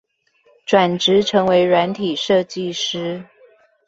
[0.67, 3.23] 轉職成為軟體設計師